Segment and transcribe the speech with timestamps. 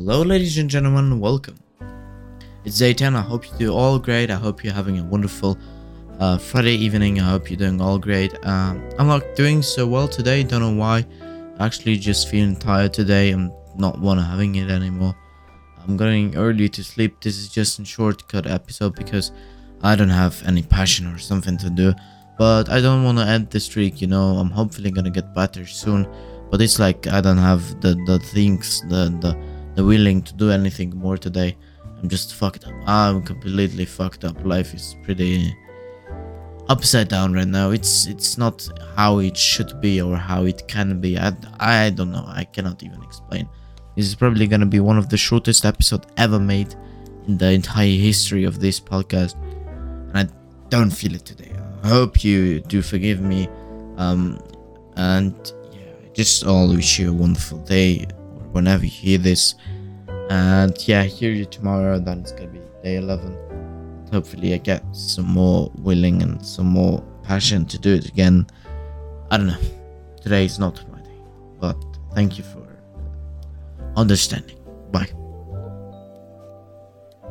[0.00, 1.58] Hello, ladies and gentlemen, welcome.
[2.64, 3.16] It's day 10.
[3.16, 4.30] I hope you do all great.
[4.30, 5.58] I hope you're having a wonderful
[6.20, 7.18] uh, Friday evening.
[7.20, 8.32] I hope you're doing all great.
[8.46, 10.44] Um, I'm not doing so well today.
[10.44, 11.04] Don't know why.
[11.58, 13.32] Actually, just feeling tired today.
[13.32, 15.16] I'm not wanna having it anymore.
[15.82, 17.20] I'm going early to sleep.
[17.20, 19.32] This is just a shortcut episode because
[19.82, 21.92] I don't have any passion or something to do.
[22.38, 24.00] But I don't want to end the streak.
[24.00, 26.06] You know, I'm hopefully gonna get better soon.
[26.52, 29.36] But it's like I don't have the the things the the
[29.84, 31.56] willing to do anything more today.
[32.00, 32.74] I'm just fucked up.
[32.86, 34.44] I'm completely fucked up.
[34.44, 35.54] Life is pretty
[36.68, 37.70] upside down right now.
[37.70, 41.18] It's it's not how it should be or how it can be.
[41.18, 42.24] I, I don't know.
[42.26, 43.48] I cannot even explain.
[43.96, 46.74] This is probably gonna be one of the shortest episode ever made
[47.26, 49.34] in the entire history of this podcast,
[50.14, 50.32] and I
[50.68, 51.52] don't feel it today.
[51.82, 53.48] I hope you do forgive me.
[53.96, 54.38] Um,
[54.96, 55.34] and
[55.72, 58.06] yeah, I just all wish you a wonderful day
[58.52, 59.54] whenever you hear this.
[60.30, 61.98] And yeah, hear you tomorrow.
[61.98, 64.06] Then it's gonna be day 11.
[64.12, 68.46] Hopefully, I get some more willing and some more passion to do it again.
[69.30, 69.58] I don't know.
[70.20, 71.20] Today is not my day,
[71.60, 71.76] but
[72.14, 72.66] thank you for
[73.96, 74.58] understanding.
[74.90, 75.27] Bye.